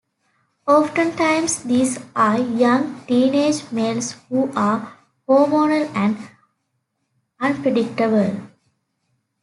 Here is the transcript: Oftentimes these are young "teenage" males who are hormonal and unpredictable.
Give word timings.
Oftentimes 0.67 1.61
these 1.63 1.99
are 2.15 2.39
young 2.39 3.05
"teenage" 3.05 3.71
males 3.71 4.13
who 4.29 4.51
are 4.55 4.97
hormonal 5.29 5.95
and 5.95 6.17
unpredictable. 7.39 8.47